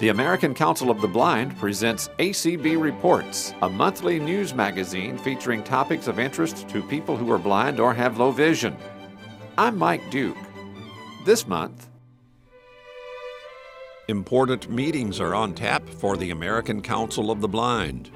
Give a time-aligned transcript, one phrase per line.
[0.00, 6.06] The American Council of the Blind presents ACB Reports, a monthly news magazine featuring topics
[6.06, 8.74] of interest to people who are blind or have low vision.
[9.58, 10.38] I'm Mike Duke.
[11.26, 11.90] This month,
[14.08, 18.10] important meetings are on tap for the American Council of the Blind.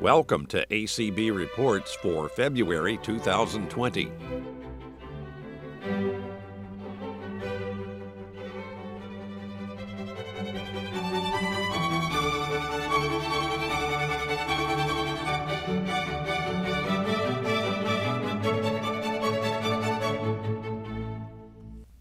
[0.00, 4.10] Welcome to ACB Reports for February 2020.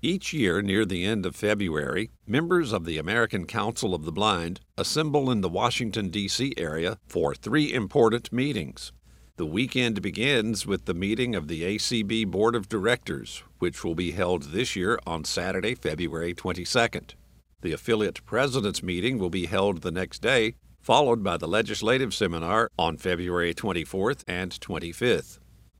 [0.07, 4.61] Each year, near the end of February, members of the American Council of the Blind
[4.77, 6.53] assemble in the Washington, D.C.
[6.55, 8.93] area for three important meetings.
[9.35, 14.11] The weekend begins with the meeting of the ACB Board of Directors, which will be
[14.11, 17.15] held this year on Saturday, February 22nd.
[17.59, 22.71] The affiliate president's meeting will be held the next day, followed by the legislative seminar
[22.79, 25.39] on February 24th and 25th.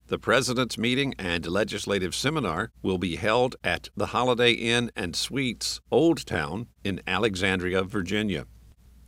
[0.10, 5.82] The President's meeting and legislative seminar will be held at the Holiday Inn and Suites,
[5.92, 8.46] Old Town, in Alexandria, Virginia.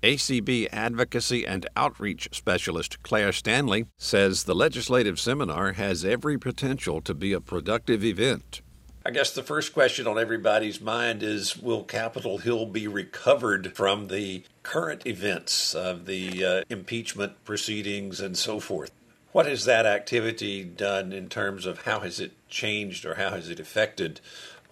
[0.03, 7.13] ACB advocacy and outreach specialist Claire Stanley says the legislative seminar has every potential to
[7.13, 8.61] be a productive event.
[9.05, 14.07] I guess the first question on everybody's mind is Will Capitol Hill be recovered from
[14.07, 18.91] the current events of the uh, impeachment proceedings and so forth?
[19.31, 23.47] What has that activity done in terms of how has it changed or how has
[23.49, 24.21] it affected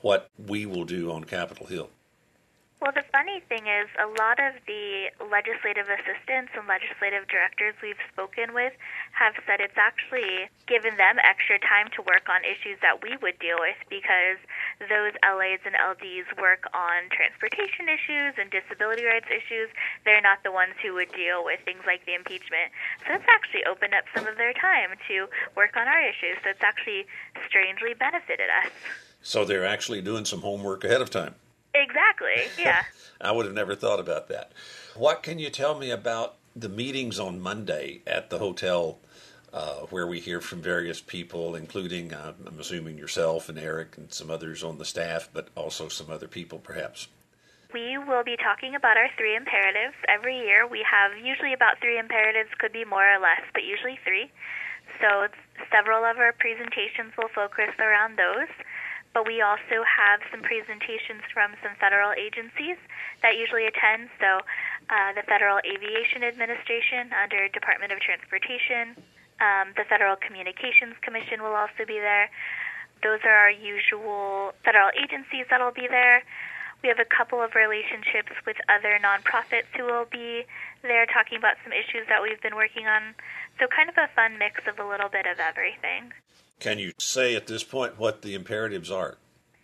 [0.02, 1.92] what we will do on Capitol Hill?
[2.78, 7.98] Well, the funny thing is, a lot of the legislative assistants and legislative directors we've
[8.14, 8.70] spoken with
[9.18, 13.42] have said it's actually given them extra time to work on issues that we would
[13.42, 14.38] deal with because
[14.78, 19.74] those LAs and LDs work on transportation issues and disability rights issues.
[20.06, 22.70] They're not the ones who would deal with things like the impeachment.
[23.10, 25.26] So it's actually opened up some of their time to
[25.58, 26.38] work on our issues.
[26.46, 27.10] So it's actually
[27.50, 28.70] strangely benefited us.
[29.26, 31.34] So they're actually doing some homework ahead of time.
[31.74, 32.36] Exactly.
[32.64, 32.84] Yeah.
[33.20, 34.52] I would have never thought about that.
[34.96, 39.00] What can you tell me about the meetings on Monday at the hotel
[39.54, 44.12] uh, where we hear from various people, including, uh, I'm assuming, yourself and Eric and
[44.12, 47.08] some others on the staff, but also some other people perhaps?
[47.74, 49.96] We will be talking about our three imperatives.
[50.08, 54.00] Every year we have usually about three imperatives, could be more or less, but usually
[54.04, 54.32] three.
[55.02, 55.28] So
[55.72, 58.50] several of our presentations will focus around those
[59.18, 62.78] but we also have some presentations from some federal agencies
[63.26, 64.14] that usually attend.
[64.22, 64.46] So,
[64.94, 68.94] uh, the Federal Aviation Administration under Department of Transportation,
[69.42, 72.30] um, the Federal Communications Commission will also be there.
[73.02, 76.22] Those are our usual federal agencies that'll be there.
[76.86, 80.46] We have a couple of relationships with other nonprofits who will be
[80.86, 83.18] there talking about some issues that we've been working on.
[83.58, 86.14] So, kind of a fun mix of a little bit of everything.
[86.60, 89.18] Can you say at this point what the imperatives are?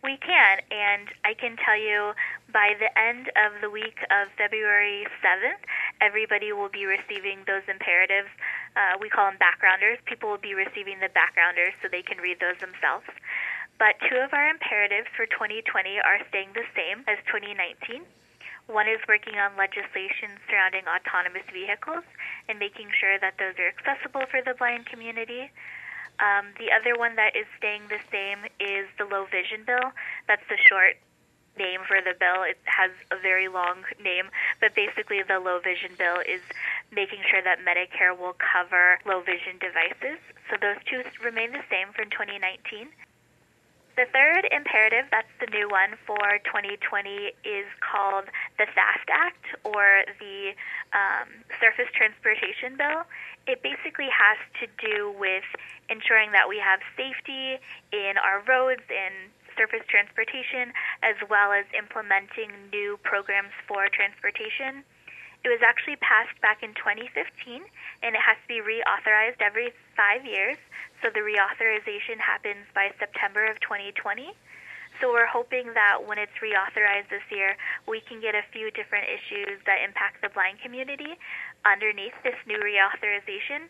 [0.04, 2.14] We can, and I can tell you
[2.52, 5.64] by the end of the week of February 7th,
[6.02, 8.28] everybody will be receiving those imperatives.
[8.76, 9.98] Uh, we call them backgrounders.
[10.06, 13.08] People will be receiving the backgrounders so they can read those themselves.
[13.80, 18.04] But two of our imperatives for 2020 are staying the same as 2019.
[18.68, 22.06] One is working on legislation surrounding autonomous vehicles
[22.48, 25.50] and making sure that those are accessible for the blind community.
[26.20, 29.92] Um, the other one that is staying the same is the low vision bill.
[30.28, 30.98] That's the short
[31.58, 32.44] name for the bill.
[32.44, 34.30] It has a very long name,
[34.60, 36.42] but basically, the low vision bill is
[36.92, 40.20] making sure that Medicare will cover low vision devices.
[40.50, 42.90] So those two remain the same from 2019.
[43.96, 48.26] The third imperative, that's the new one for 2020, is called
[48.58, 50.58] the FAST Act or the
[50.98, 51.30] um,
[51.62, 53.06] Surface Transportation Bill.
[53.46, 55.46] It basically has to do with
[55.94, 57.62] ensuring that we have safety
[57.94, 60.74] in our roads and surface transportation,
[61.06, 64.82] as well as implementing new programs for transportation.
[65.44, 67.12] It was actually passed back in 2015,
[68.02, 70.56] and it has to be reauthorized every five years.
[71.04, 74.32] So the reauthorization happens by September of 2020.
[75.02, 77.58] So we're hoping that when it's reauthorized this year,
[77.88, 81.20] we can get a few different issues that impact the blind community
[81.68, 83.68] underneath this new reauthorization.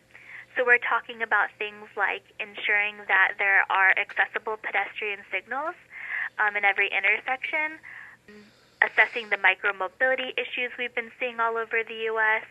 [0.54, 5.74] So we're talking about things like ensuring that there are accessible pedestrian signals
[6.38, 7.82] um, in every intersection,
[8.84, 12.44] assessing the micromobility issues we've been seeing all over the U.S.,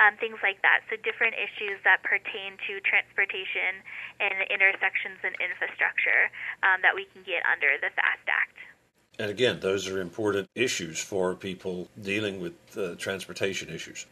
[0.00, 0.80] um, things like that.
[0.88, 3.84] So different issues that pertain to transportation
[4.20, 6.32] and intersections and infrastructure
[6.64, 8.56] um, that we can get under the FAST Act.
[9.20, 14.06] And again, those are important issues for people dealing with uh, transportation issues.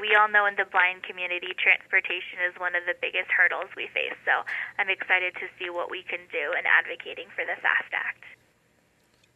[0.00, 3.88] We all know in the blind community, transportation is one of the biggest hurdles we
[3.92, 4.16] face.
[4.24, 4.44] So
[4.80, 8.24] I'm excited to see what we can do in advocating for the FAST Act.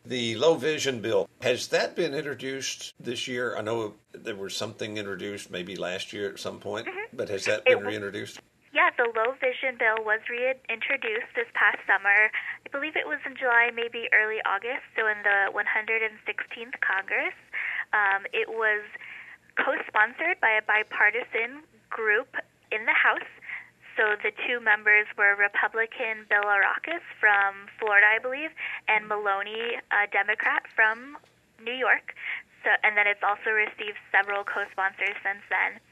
[0.05, 3.56] The low vision bill, has that been introduced this year?
[3.56, 7.17] I know there was something introduced maybe last year at some point, mm-hmm.
[7.17, 8.41] but has that been reintroduced?
[8.73, 12.31] Yeah, the low vision bill was reintroduced this past summer.
[12.64, 17.37] I believe it was in July, maybe early August, so in the 116th Congress.
[17.93, 18.87] Um, it was
[19.58, 23.29] co sponsored by a bipartisan group in the House
[24.00, 28.49] so the two members were Republican Bilirakis from Florida, I believe,
[28.88, 31.20] and Maloney, a Democrat from
[31.61, 32.17] New York.
[32.64, 35.85] So, and then it's also received several co-sponsors since then.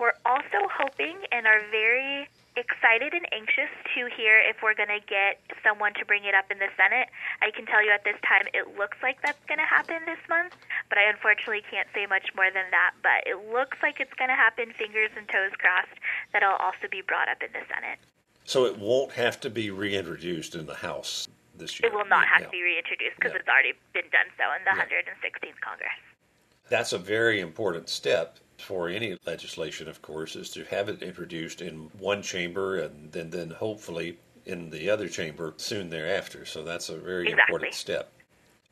[0.00, 5.00] We're also hoping and are very excited and anxious to hear if we're going to
[5.08, 7.08] get someone to bring it up in the Senate.
[7.40, 10.20] I can tell you at this time it looks like that's going to happen this
[10.28, 10.56] month,
[10.88, 12.92] but I unfortunately can't say much more than that.
[13.00, 15.96] But it looks like it's going to happen, fingers and toes crossed,
[16.32, 17.98] that it'll also be brought up in the Senate.
[18.44, 21.90] So it won't have to be reintroduced in the House this year?
[21.90, 22.46] It will not have yeah.
[22.46, 23.38] to be reintroduced because yeah.
[23.38, 25.02] it's already been done so in the yeah.
[25.02, 25.90] 116th Congress.
[26.68, 31.60] That's a very important step for any legislation, of course, is to have it introduced
[31.60, 36.44] in one chamber and then, then hopefully in the other chamber soon thereafter.
[36.44, 37.54] So that's a very exactly.
[37.54, 38.12] important step.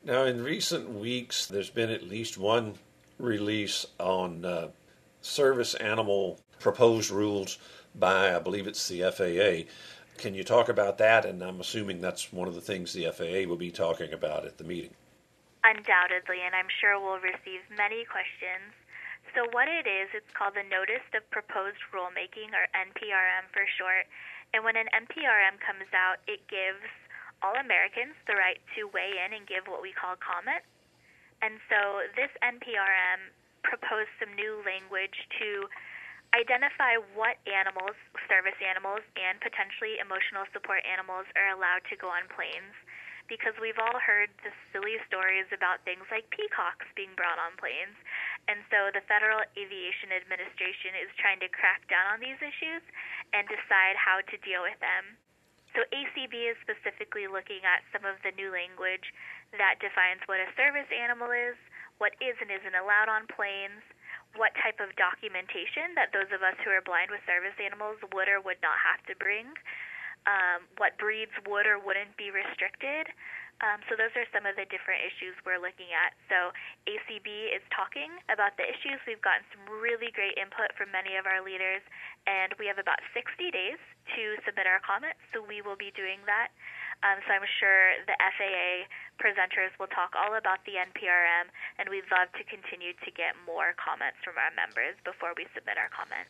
[0.03, 2.73] Now, in recent weeks, there's been at least one
[3.19, 4.69] release on uh,
[5.21, 7.57] service animal proposed rules
[7.95, 9.69] by, I believe it's the FAA.
[10.17, 11.25] Can you talk about that?
[11.25, 14.57] And I'm assuming that's one of the things the FAA will be talking about at
[14.57, 14.93] the meeting.
[15.63, 18.73] Undoubtedly, and I'm sure we'll receive many questions
[19.31, 24.03] so, what it is, it's called the Notice of Proposed Rulemaking, or NPRM for short.
[24.51, 26.83] And when an NPRM comes out, it gives
[27.39, 30.67] all Americans the right to weigh in and give what we call comment.
[31.39, 33.31] And so, this NPRM
[33.63, 35.71] proposed some new language to
[36.31, 37.95] identify what animals,
[38.31, 42.75] service animals, and potentially emotional support animals are allowed to go on planes
[43.31, 47.95] because we've all heard the silly stories about things like peacocks being brought on planes.
[48.51, 52.83] And so the Federal Aviation Administration is trying to crack down on these issues
[53.31, 55.15] and decide how to deal with them.
[55.71, 59.07] So ACB is specifically looking at some of the new language
[59.55, 61.55] that defines what a service animal is,
[62.03, 63.79] what is and isn't allowed on planes,
[64.35, 68.31] what type of documentation that those of us who are blind with service animals would
[68.31, 69.47] or would not have to bring,
[70.29, 73.09] um, what breeds would or wouldn't be restricted.
[73.61, 76.17] Um, so those are some of the different issues we're looking at.
[76.25, 76.49] So
[76.89, 78.97] ACB is talking about the issues.
[79.05, 81.85] We've gotten some really great input from many of our leaders,
[82.25, 83.21] and we have about 60
[83.53, 83.77] days
[84.17, 85.21] to submit our comments.
[85.29, 86.49] So we will be doing that.
[87.03, 88.85] Um, so I'm sure the FAA
[89.17, 91.49] presenters will talk all about the NPRM,
[91.79, 95.77] and we'd love to continue to get more comments from our members before we submit
[95.77, 96.29] our comments.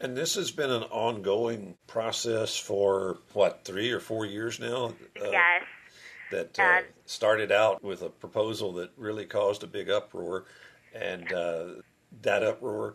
[0.00, 4.94] And this has been an ongoing process for what three or four years now.
[5.20, 5.64] Uh, yes.
[6.30, 10.44] That uh, uh, started out with a proposal that really caused a big uproar,
[10.94, 11.64] and uh,
[12.22, 12.94] that uproar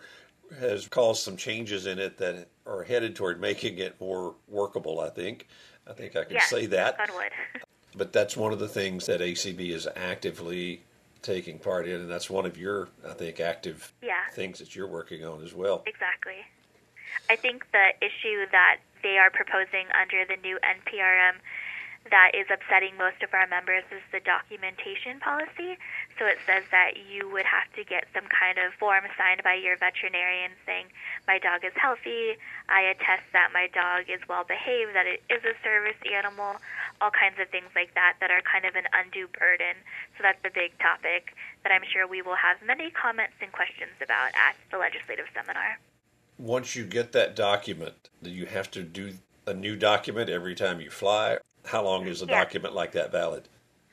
[0.59, 4.99] has caused some changes in it that are headed toward making it more workable.
[4.99, 5.47] I think.
[5.87, 6.97] I think I can yes, say that.
[7.15, 7.31] would.
[7.97, 10.81] But that's one of the things that ACB is actively
[11.21, 14.27] taking part in, and that's one of your, I think, active yeah.
[14.33, 15.81] things that you're working on as well.
[15.87, 16.43] Exactly.
[17.29, 21.35] I think the issue that they are proposing under the new NPRM
[22.11, 25.77] that is upsetting most of our members is the documentation policy.
[26.19, 29.57] So it says that you would have to get some kind of form signed by
[29.57, 30.93] your veterinarian saying,
[31.27, 32.37] My dog is healthy,
[32.69, 36.61] I attest that my dog is well behaved, that it is a service animal,
[37.01, 39.73] all kinds of things like that that are kind of an undue burden.
[40.17, 41.33] So that's a big topic
[41.65, 45.81] that I'm sure we will have many comments and questions about at the legislative seminar
[46.37, 49.13] once you get that document, do you have to do
[49.47, 51.37] a new document every time you fly?
[51.65, 52.33] How long is a yes.
[52.33, 53.49] document like that valid?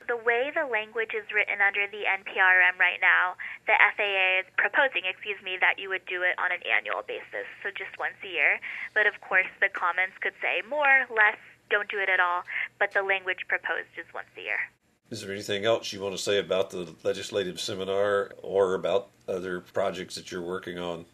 [0.08, 5.06] The way the language is written under the NPRM right now, the FAA is proposing,
[5.08, 8.28] excuse me, that you would do it on an annual basis, so just once a
[8.28, 8.58] year.
[8.94, 11.38] But of course, the comments could say more, less,
[11.70, 12.42] don't do it at all,
[12.78, 14.60] but the language proposed is once a year.
[15.08, 19.60] Is there anything else you want to say about the legislative seminar or about other
[19.60, 21.04] projects that you're working on?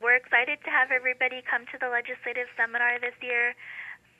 [0.00, 3.54] We're excited to have everybody come to the legislative seminar this year.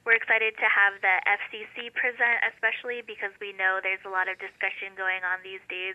[0.09, 4.41] We're excited to have the FCC present, especially because we know there's a lot of
[4.41, 5.93] discussion going on these days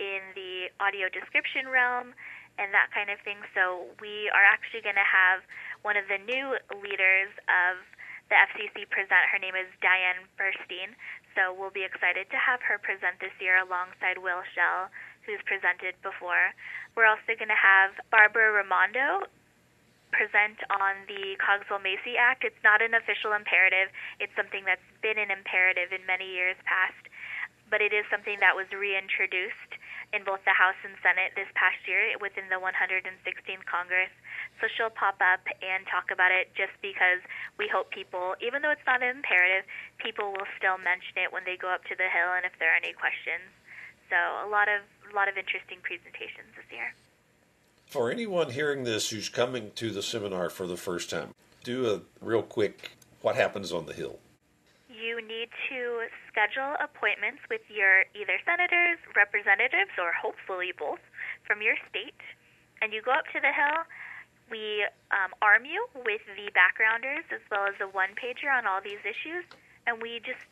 [0.00, 2.16] in the audio description realm
[2.56, 3.36] and that kind of thing.
[3.52, 5.44] So we are actually going to have
[5.84, 7.84] one of the new leaders of
[8.32, 9.28] the FCC present.
[9.28, 10.96] Her name is Diane Burstein.
[11.36, 14.88] So we'll be excited to have her present this year alongside Will Schell,
[15.28, 16.56] who's presented before.
[16.96, 19.28] We're also going to have Barbara Raimondo
[20.14, 22.46] present on the Cogswell-Macy Act.
[22.46, 23.90] It's not an official imperative.
[24.22, 27.10] It's something that's been an imperative in many years past,
[27.66, 29.74] but it is something that was reintroduced
[30.14, 34.14] in both the House and Senate this past year within the 116th Congress.
[34.62, 37.18] So she'll pop up and talk about it just because
[37.58, 39.66] we hope people, even though it's not an imperative,
[39.98, 42.70] people will still mention it when they go up to the Hill and if there
[42.70, 43.50] are any questions.
[44.06, 44.16] So
[44.46, 46.94] a lot of a lot of interesting presentations this year.
[47.94, 51.30] For anyone hearing this who's coming to the seminar for the first time,
[51.62, 52.90] do a real quick
[53.22, 54.18] what happens on the Hill.
[54.90, 60.98] You need to schedule appointments with your either senators, representatives, or hopefully both
[61.46, 62.18] from your state.
[62.82, 63.86] And you go up to the Hill.
[64.50, 68.82] We um, arm you with the backgrounders as well as a one pager on all
[68.82, 69.46] these issues,
[69.86, 70.42] and we just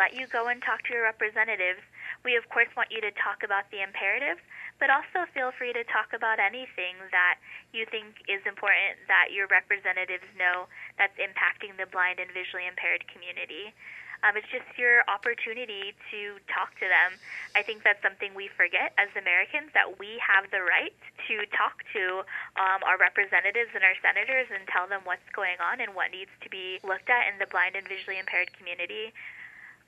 [0.00, 1.84] let you go and talk to your representatives.
[2.24, 4.40] We, of course, want you to talk about the imperatives,
[4.80, 7.36] but also feel free to talk about anything that
[7.76, 13.04] you think is important that your representatives know that's impacting the blind and visually impaired
[13.12, 13.76] community.
[14.20, 17.16] Um, it's just your opportunity to talk to them.
[17.56, 20.92] I think that's something we forget as Americans that we have the right
[21.28, 22.20] to talk to
[22.60, 26.32] um, our representatives and our senators and tell them what's going on and what needs
[26.44, 29.12] to be looked at in the blind and visually impaired community.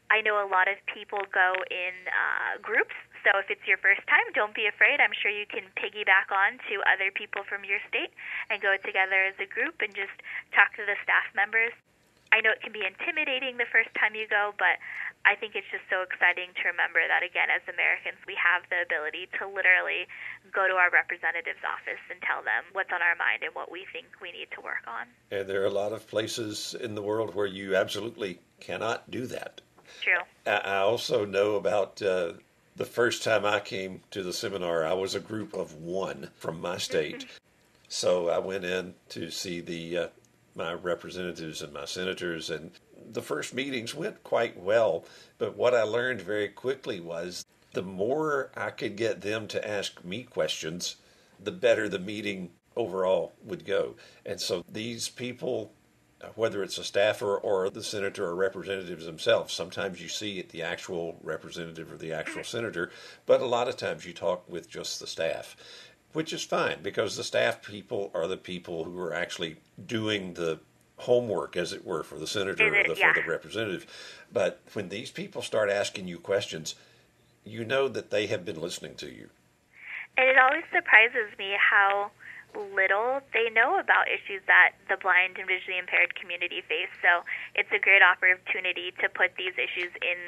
[0.08, 4.02] I know a lot of people go in uh, groups, so if it's your first
[4.10, 4.98] time, don't be afraid.
[4.98, 8.10] I'm sure you can piggyback on to other people from your state
[8.50, 10.14] and go together as a group and just
[10.54, 11.72] talk to the staff members.
[12.32, 14.80] I know it can be intimidating the first time you go, but
[15.28, 18.82] I think it's just so exciting to remember that, again, as Americans, we have the
[18.82, 20.08] ability to literally
[20.48, 23.84] go to our representative's office and tell them what's on our mind and what we
[23.92, 25.06] think we need to work on.
[25.30, 29.26] And there are a lot of places in the world where you absolutely cannot do
[29.28, 29.60] that.
[30.00, 30.24] True.
[30.48, 32.32] I also know about uh,
[32.82, 36.60] the first time I came to the seminar, I was a group of one from
[36.60, 37.26] my state.
[37.88, 40.08] so I went in to see the uh,
[40.56, 42.72] my representatives and my senators, and
[43.12, 45.04] the first meetings went quite well.
[45.38, 50.04] But what I learned very quickly was the more I could get them to ask
[50.04, 50.96] me questions,
[51.38, 53.94] the better the meeting overall would go.
[54.26, 55.72] And so these people
[56.34, 59.52] whether it's a staffer or the senator or representatives themselves.
[59.52, 62.90] Sometimes you see it the actual representative or the actual senator,
[63.26, 65.56] but a lot of times you talk with just the staff,
[66.12, 70.60] which is fine because the staff people are the people who are actually doing the
[70.98, 73.12] homework, as it were, for the senator or the, yeah.
[73.12, 73.86] for the representative.
[74.32, 76.74] But when these people start asking you questions,
[77.44, 79.28] you know that they have been listening to you.
[80.16, 82.10] And it always surprises me how
[82.54, 86.92] little they know about issues that the blind and visually impaired community face.
[87.00, 90.18] So it's a great opportunity to put these issues in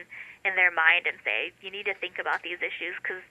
[0.44, 3.22] in their mind and say you need to think about these issues because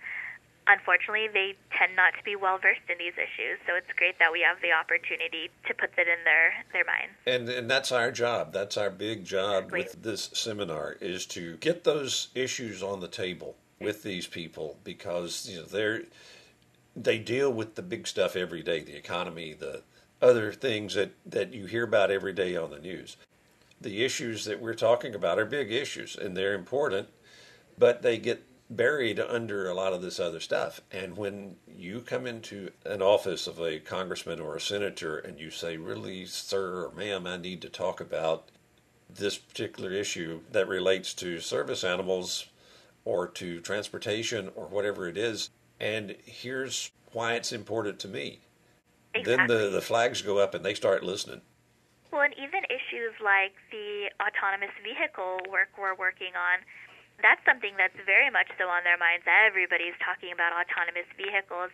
[0.68, 3.60] unfortunately they tend not to be well versed in these issues.
[3.68, 7.14] So it's great that we have the opportunity to put that in their their minds.
[7.26, 8.54] And and that's our job.
[8.54, 9.80] That's our big job exactly.
[9.80, 15.48] with this seminar is to get those issues on the table with these people because
[15.50, 16.04] you know they're
[16.96, 19.82] they deal with the big stuff every day the economy, the
[20.22, 23.18] other things that, that you hear about every day on the news.
[23.82, 27.10] The issues that we're talking about are big issues and they're important,
[27.78, 30.82] but they get buried under a lot of this other stuff.
[30.92, 35.52] And when you come into an office of a congressman or a senator and you
[35.52, 38.50] say, Really, sir or ma'am, I need to talk about
[39.10, 42.48] this particular issue that relates to service animals
[43.06, 48.40] or to transportation or whatever it is, and here's why it's important to me.
[49.14, 49.36] Exactly.
[49.36, 51.42] Then the, the flags go up and they start listening.
[52.12, 56.62] Well, and even issues like the autonomous vehicle work we're working on,
[57.22, 59.26] that's something that's very much so on their minds.
[59.30, 61.70] Everybody's talking about autonomous vehicles,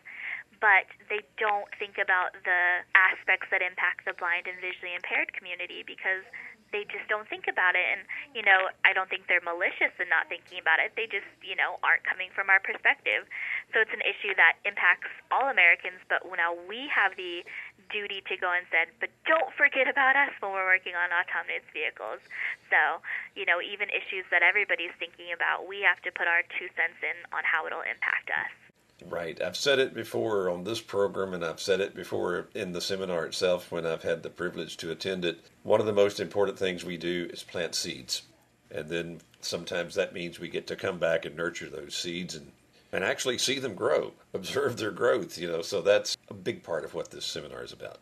[0.60, 5.84] but they don't think about the aspects that impact the blind and visually impaired community
[5.88, 6.24] because
[6.72, 7.86] they just don't think about it.
[7.86, 8.02] And
[8.34, 10.94] you know i don't think they're malicious in not thinking about it.
[10.96, 13.26] They just you know aren't coming from our perspective.
[13.74, 16.02] So it's an issue that impacts all americans.
[16.10, 17.44] But now we have the
[17.90, 21.66] duty to go and say but don't forget about us when we're working on autonomous
[21.74, 22.22] vehicles.
[22.70, 23.02] So
[23.34, 27.00] you know even issues that everybody's thinking about we have to put our two cents
[27.02, 28.59] in on how it'll impact us
[29.08, 29.41] Right.
[29.41, 33.25] I've said it before on this program, and I've said it before in the seminar
[33.25, 35.39] itself when I've had the privilege to attend it.
[35.63, 38.24] One of the most important things we do is plant seeds.
[38.72, 42.51] And then sometimes that means we get to come back and nurture those seeds and,
[42.91, 45.62] and actually see them grow, observe their growth, you know.
[45.62, 48.00] So that's a big part of what this seminar is about.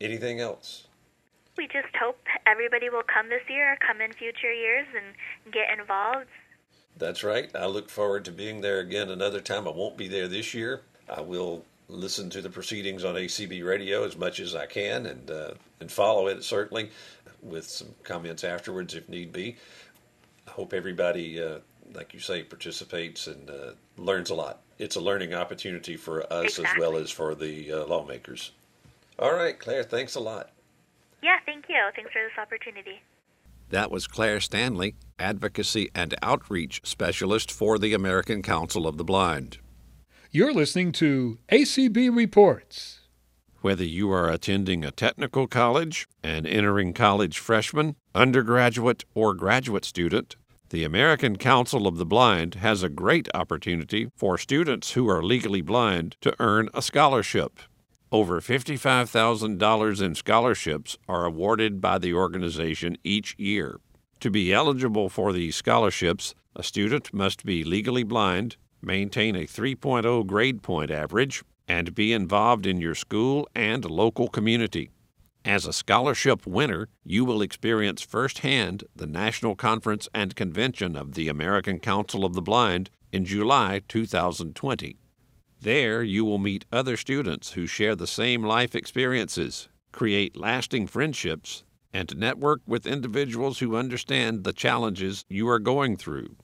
[0.00, 0.86] Anything else?
[1.56, 6.28] We just hope everybody will come this year, come in future years, and get involved.
[6.96, 7.50] That's right.
[7.54, 9.66] I look forward to being there again another time.
[9.66, 10.82] I won't be there this year.
[11.08, 15.30] I will listen to the proceedings on ACB radio as much as I can and
[15.30, 16.90] uh, and follow it certainly
[17.42, 19.56] with some comments afterwards if need be.
[20.46, 21.58] I hope everybody, uh,
[21.94, 24.60] like you say, participates and uh, learns a lot.
[24.78, 26.64] It's a learning opportunity for us exactly.
[26.66, 28.52] as well as for the uh, lawmakers.
[29.18, 30.50] All right, Claire, thanks a lot.
[31.22, 31.76] Yeah, thank you.
[31.94, 33.00] Thanks for this opportunity.
[33.72, 39.60] That was Claire Stanley, Advocacy and Outreach Specialist for the American Council of the Blind.
[40.30, 43.00] You're listening to ACB Reports.
[43.62, 50.36] Whether you are attending a technical college, an entering college freshman, undergraduate, or graduate student,
[50.68, 55.62] the American Council of the Blind has a great opportunity for students who are legally
[55.62, 57.58] blind to earn a scholarship.
[58.12, 63.80] Over $55,000 in scholarships are awarded by the organization each year.
[64.20, 70.26] To be eligible for these scholarships, a student must be legally blind, maintain a 3.0
[70.26, 74.90] grade point average, and be involved in your school and local community.
[75.42, 81.28] As a scholarship winner, you will experience firsthand the National Conference and Convention of the
[81.28, 84.98] American Council of the Blind in July 2020.
[85.62, 91.62] There, you will meet other students who share the same life experiences, create lasting friendships,
[91.92, 96.34] and network with individuals who understand the challenges you are going through.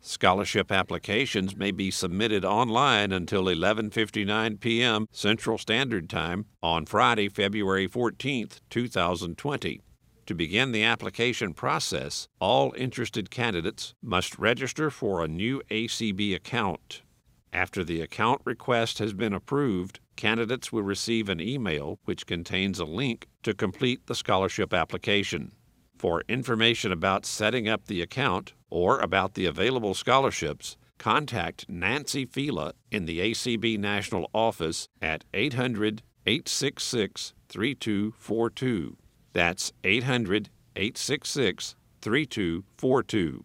[0.00, 5.08] Scholarship applications may be submitted online until 11:59 p.m.
[5.10, 9.80] Central Standard Time on Friday, February 14, 2020.
[10.26, 17.02] To begin the application process, all interested candidates must register for a new ACB account.
[17.52, 22.84] After the account request has been approved, candidates will receive an email which contains a
[22.84, 25.52] link to complete the scholarship application.
[25.98, 32.74] For information about setting up the account or about the available scholarships, contact Nancy Fila
[32.90, 38.96] in the ACB National Office at 800 866 3242.
[39.32, 43.44] That's 800 866 3242.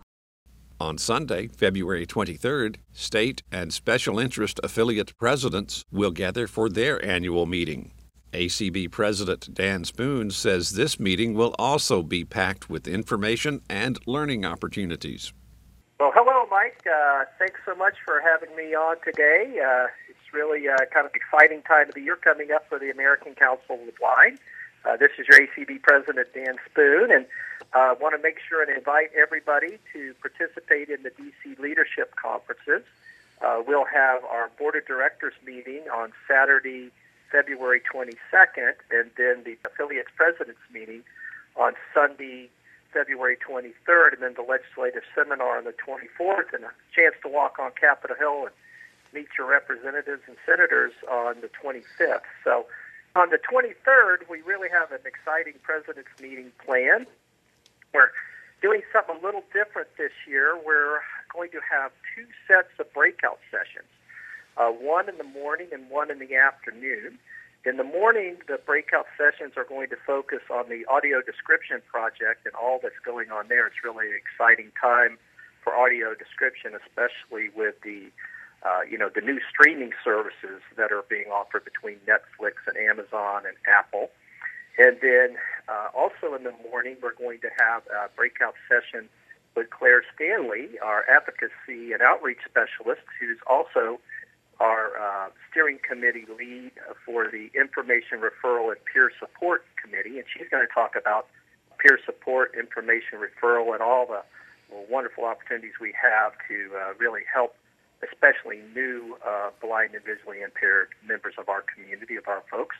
[0.81, 7.45] On Sunday, February 23rd, state and special interest affiliate presidents will gather for their annual
[7.45, 7.91] meeting.
[8.33, 14.43] ACB President Dan Spoone says this meeting will also be packed with information and learning
[14.43, 15.31] opportunities.
[15.99, 16.81] Well, hello, Mike.
[16.87, 19.61] Uh, thanks so much for having me on today.
[19.63, 22.89] Uh, it's really uh, kind of exciting time of the year coming up for the
[22.89, 24.39] American Council of the Blind.
[24.83, 27.27] Uh, this is your ACB President, Dan Spoone, and
[27.73, 32.15] I uh, want to make sure and invite everybody to participate in the DC Leadership
[32.17, 32.83] Conferences.
[33.41, 36.91] Uh, we'll have our Board of Directors meeting on Saturday,
[37.31, 41.03] February 22nd, and then the Affiliates Presidents meeting
[41.55, 42.49] on Sunday,
[42.91, 47.57] February 23rd, and then the legislative seminar on the 24th, and a chance to walk
[47.57, 48.55] on Capitol Hill and
[49.13, 52.27] meet your representatives and senators on the 25th.
[52.43, 52.65] So
[53.15, 57.07] on the 23rd, we really have an exciting president's meeting planned.
[57.93, 58.11] We're
[58.61, 60.55] doing something a little different this year.
[60.55, 60.99] We're
[61.33, 63.89] going to have two sets of breakout sessions,
[64.57, 67.19] uh, one in the morning and one in the afternoon.
[67.63, 72.45] In the morning, the breakout sessions are going to focus on the audio description project
[72.45, 73.67] and all that's going on there.
[73.67, 75.17] It's really an exciting time
[75.63, 78.09] for audio description, especially with the
[78.65, 83.45] uh, you know the new streaming services that are being offered between Netflix and Amazon
[83.45, 84.09] and Apple.
[84.77, 85.37] And then
[85.71, 89.07] uh, also in the morning, we're going to have a breakout session
[89.55, 93.99] with Claire Stanley, our advocacy and outreach specialist, who's also
[94.59, 96.71] our uh, steering committee lead
[97.05, 100.19] for the Information Referral and Peer Support Committee.
[100.19, 101.27] And she's going to talk about
[101.79, 104.21] peer support, information referral, and all the
[104.89, 107.55] wonderful opportunities we have to uh, really help,
[108.05, 112.75] especially new uh, blind and visually impaired members of our community, of our folks.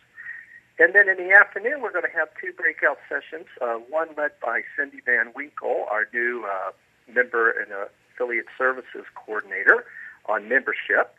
[0.82, 4.32] And then in the afternoon, we're going to have two breakout sessions, uh, one led
[4.42, 6.72] by Cindy Van Winkle, our new uh,
[7.06, 9.86] member and affiliate services coordinator
[10.26, 11.14] on membership.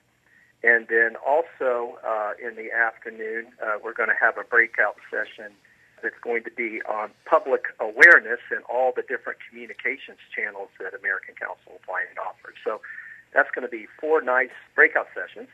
[0.65, 5.55] And then also uh, in the afternoon, uh, we're going to have a breakout session
[6.03, 11.39] that's going to be on public awareness and all the different communications channels that American
[11.39, 12.59] Council of Blind offers.
[12.67, 12.83] So
[13.31, 15.47] that's going to be four nice breakout sessions.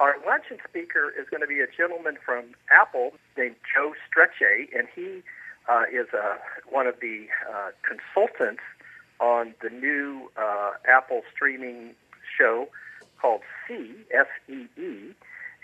[0.00, 4.86] Our luncheon speaker is going to be a gentleman from Apple named Joe Strechay, and
[4.94, 5.22] he
[5.68, 6.36] uh, is uh,
[6.70, 8.62] one of the uh, consultants
[9.18, 11.94] on the new uh, Apple streaming
[12.38, 12.68] show
[13.20, 15.14] called See, S-E-E,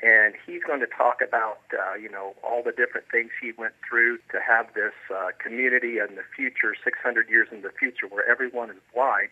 [0.02, 3.74] and he's going to talk about uh, you know all the different things he went
[3.88, 4.92] through to have this
[5.38, 9.30] community in the future, 600 years in the future, where everyone is blind.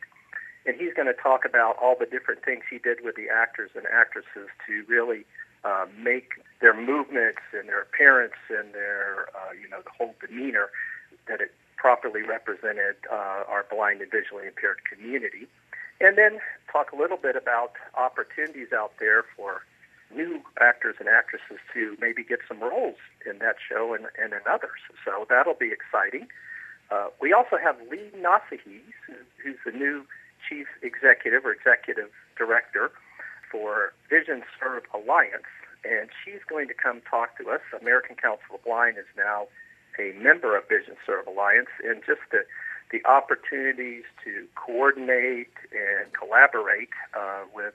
[0.66, 3.70] And he's going to talk about all the different things he did with the actors
[3.75, 5.25] and actresses to really
[5.64, 10.70] uh, make their movements and their appearance and their uh, you know the whole demeanor
[11.29, 15.48] that it properly represented uh, our blind and visually impaired community.
[16.01, 16.38] And then
[16.70, 19.62] talk a little bit about opportunities out there for
[20.14, 22.96] new actors and actresses to maybe get some roles
[23.27, 24.79] in that show and, and in others.
[25.05, 26.29] So that'll be exciting.
[26.90, 28.83] Uh, we also have Lee Nasehi,
[29.42, 30.05] who's the new
[30.48, 32.90] chief executive or executive director
[33.50, 35.48] for Vision Serve Alliance,
[35.85, 37.61] and she's going to come talk to us.
[37.81, 39.46] American Council of Blind is now
[39.98, 42.44] a member of Vision Serve Alliance, and just the
[42.92, 47.72] the opportunities to coordinate and collaborate uh, with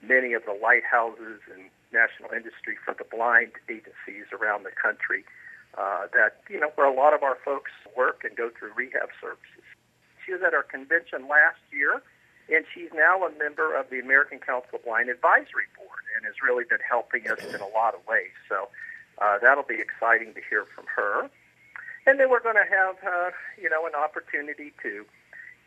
[0.00, 5.24] many of the lighthouses and national industry for the blind agencies around the country
[5.76, 9.10] uh, that, you know, where a lot of our folks work and go through rehab
[9.20, 9.66] services.
[10.30, 12.00] She was at our convention last year,
[12.54, 16.34] and she's now a member of the American Council of Blind Advisory Board and has
[16.40, 18.30] really been helping us in a lot of ways.
[18.48, 18.68] So
[19.18, 21.28] uh, that'll be exciting to hear from her.
[22.06, 25.04] And then we're going to have, uh, you know, an opportunity to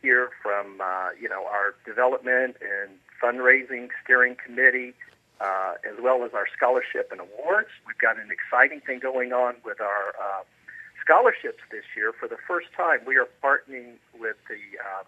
[0.01, 4.93] hear from, uh, you know, our development and fundraising steering committee,
[5.41, 7.67] uh, as well as our scholarship and awards.
[7.85, 10.43] We've got an exciting thing going on with our uh,
[11.03, 12.13] scholarships this year.
[12.17, 15.03] For the first time, we are partnering with the uh,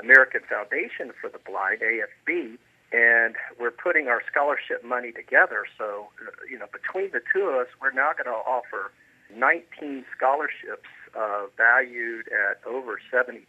[0.00, 2.58] American Foundation for the Blind, AFB,
[2.92, 5.64] and we're putting our scholarship money together.
[5.76, 8.92] So, uh, you know, between the two of us, we're now going to offer
[9.34, 13.44] 19 scholarships uh, valued at over $70,000.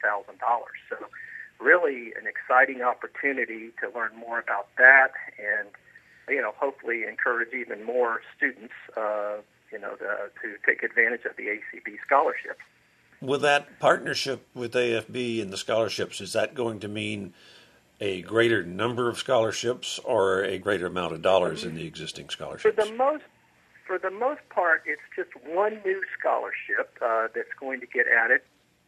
[0.90, 0.96] So,
[1.60, 5.70] really an exciting opportunity to learn more about that and
[6.30, 9.38] you know, hopefully encourage even more students, uh,
[9.72, 10.06] you know, to,
[10.42, 12.60] to take advantage of the ACB scholarships.
[13.22, 17.34] With that partnership with AFB and the scholarships, is that going to mean
[18.00, 22.76] a greater number of scholarships or a greater amount of dollars in the existing scholarships?
[22.76, 23.24] For the most,
[23.88, 28.42] for the most part, it's just one new scholarship uh, that's going to get added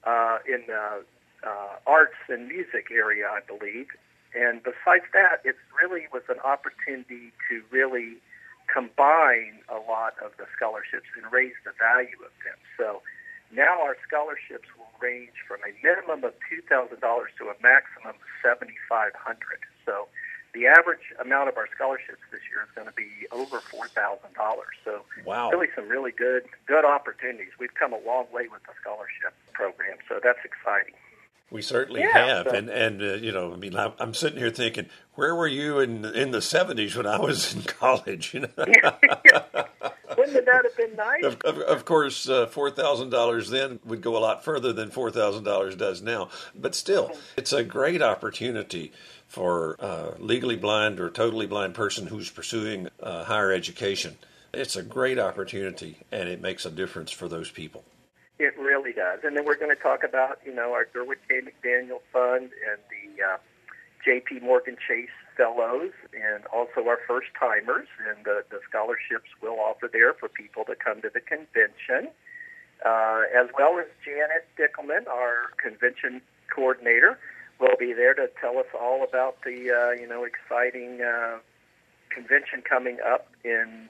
[0.04, 1.04] uh, in the
[1.44, 3.88] uh, arts and music area, I believe,
[4.36, 8.18] and besides that, it really was an opportunity to really
[8.72, 12.58] combine a lot of the scholarships and raise the value of them.
[12.78, 13.02] So
[13.52, 18.78] now our scholarships will range from a minimum of $2,000 to a maximum of 7500
[19.86, 20.08] So
[20.54, 23.90] the average amount of our scholarships this year is going to be over $4,000.
[24.86, 25.50] So wow.
[25.50, 27.54] really some really good good opportunities.
[27.60, 30.94] We've come a long way with the scholarship program, so that's exciting.
[31.52, 32.56] We certainly yeah, have, so.
[32.56, 35.80] and and uh, you know, I mean, I'm, I'm, sitting here thinking, where were you
[35.80, 38.36] in in the '70s when I was in college?
[38.36, 41.24] You know, wouldn't that have been nice?
[41.24, 44.92] Of, of, of course, uh, four thousand dollars then would go a lot further than
[44.92, 48.92] four thousand dollars does now, but still, it's a great opportunity
[49.26, 54.18] for a legally blind or totally blind person who's pursuing uh, higher education.
[54.54, 57.84] It's a great opportunity, and it makes a difference for those people.
[58.40, 59.20] It really does.
[59.26, 61.42] And then we're going to talk about, you know, our Durward K.
[61.42, 63.38] McDaniel Fund and the uh,
[64.04, 64.40] J.P.
[64.40, 67.88] Morgan Chase Fellows and also our first timers.
[68.08, 72.14] And the, the scholarships we'll offer there for people to come to the convention,
[72.86, 77.20] uh, as well as Janet Dickelman, our convention coordinator,
[77.60, 81.40] will be there to tell us all about the, uh, you know, exciting uh,
[82.10, 83.90] convention coming up in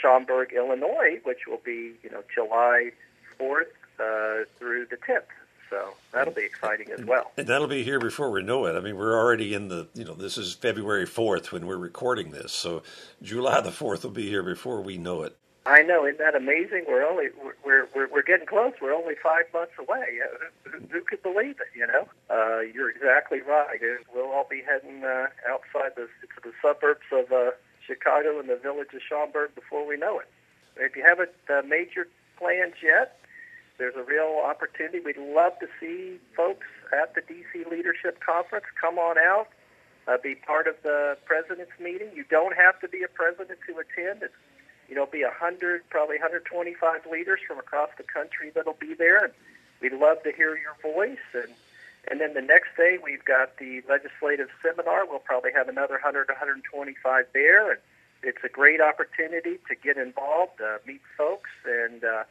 [0.00, 2.92] Schaumburg, Illinois, which will be, you know, July
[3.38, 3.66] 4th
[4.02, 5.22] uh, through the 10th.
[5.70, 7.32] So that'll be exciting as well.
[7.38, 8.76] And that'll be here before we know it.
[8.76, 12.30] I mean, we're already in the, you know, this is February 4th when we're recording
[12.30, 12.52] this.
[12.52, 12.82] So
[13.22, 15.34] July the 4th will be here before we know it.
[15.64, 16.04] I know.
[16.04, 16.84] Isn't that amazing?
[16.88, 17.28] We're only,
[17.64, 18.74] we're, we're, we're getting close.
[18.82, 20.18] We're only five months away.
[20.64, 22.08] Who, who could believe it, you know?
[22.28, 23.80] Uh, you're exactly right.
[24.14, 27.52] We'll all be heading uh, outside the, to the suburbs of uh,
[27.86, 30.28] Chicago and the village of Schaumburg before we know it.
[30.76, 32.06] If you haven't uh, made your
[32.38, 33.18] plans yet,
[33.78, 35.00] there's a real opportunity.
[35.00, 38.66] We'd love to see folks at the DC Leadership Conference.
[38.80, 39.48] Come on out,
[40.06, 42.10] uh, be part of the president's meeting.
[42.14, 44.22] You don't have to be a president to attend.
[44.22, 44.34] It's
[44.88, 49.24] you know, be a hundred, probably 125 leaders from across the country that'll be there,
[49.24, 49.32] and
[49.80, 51.24] we'd love to hear your voice.
[51.32, 51.48] And
[52.10, 55.06] and then the next day we've got the legislative seminar.
[55.08, 57.80] We'll probably have another 100, 125 there, and
[58.22, 62.24] it's a great opportunity to get involved, uh, meet folks, and uh,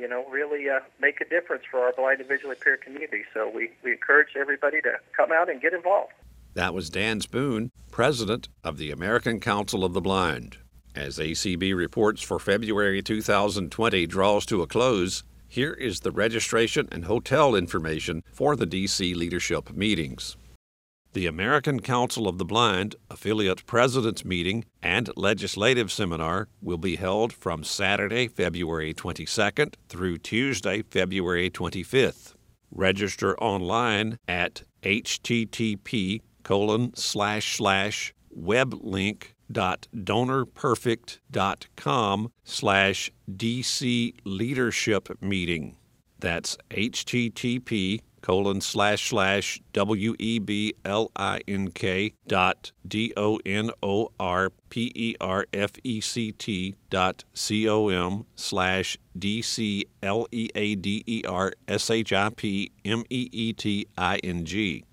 [0.00, 3.22] you know, really uh, make a difference for our blind and visually impaired community.
[3.34, 6.12] So we, we encourage everybody to come out and get involved.
[6.54, 10.56] That was Dan Spoone, president of the American Council of the Blind.
[10.96, 17.04] As ACB reports for February 2020 draws to a close, here is the registration and
[17.04, 20.36] hotel information for the DC leadership meetings.
[21.12, 27.32] The American Council of the Blind affiliate president's meeting and legislative seminar will be held
[27.32, 32.34] from Saturday, February 22nd through Tuesday, February 25th.
[32.70, 45.76] Register online at http colon slash slash weblink dot donorperfect.com slash DC leadership meeting.
[46.20, 53.38] That's http colon slash slash W E B L I N K dot D O
[53.44, 58.98] N O R P E R F E C T dot C O M slash
[59.18, 63.52] D C L E A D E R S H I P M E E
[63.52, 64.84] T I N G.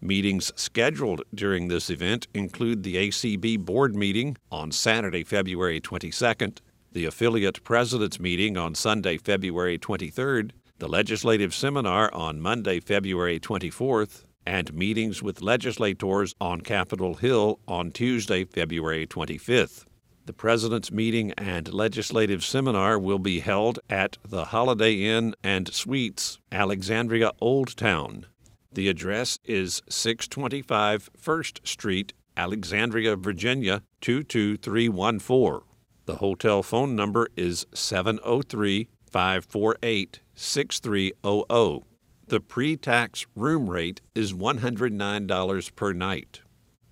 [0.00, 6.58] Meetings scheduled during this event include the ACB board meeting on Saturday, February 22nd,
[6.92, 14.22] the affiliate president's meeting on Sunday, February 23rd, the legislative seminar on Monday, February 24th,
[14.46, 19.84] and meetings with legislators on Capitol Hill on Tuesday, February 25th.
[20.26, 26.38] The President's meeting and legislative seminar will be held at the Holiday Inn and Suites,
[26.52, 28.26] Alexandria Old Town.
[28.72, 35.62] The address is 625 First Street, Alexandria, Virginia 22314.
[36.04, 41.82] The hotel phone number is 703 548 6300.
[42.28, 46.42] The pre tax room rate is $109 per night.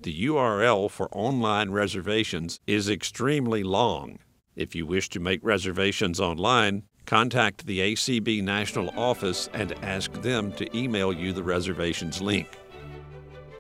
[0.01, 4.19] The URL for online reservations is extremely long.
[4.57, 10.53] If you wish to make reservations online, contact the ACB National Office and ask them
[10.53, 12.49] to email you the reservations link.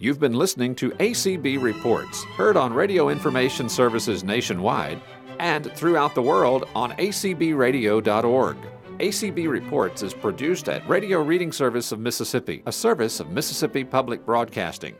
[0.00, 5.00] You've been listening to ACB Reports, heard on radio information services nationwide
[5.38, 8.56] and throughout the world on acbradio.org.
[8.98, 14.24] ACB Reports is produced at Radio Reading Service of Mississippi, a service of Mississippi Public
[14.24, 14.94] Broadcasting.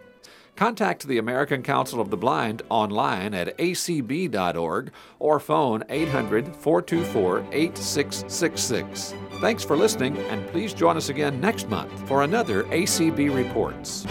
[0.55, 9.15] Contact the American Council of the Blind online at acb.org or phone 800 424 8666.
[9.41, 14.05] Thanks for listening, and please join us again next month for another ACB Reports.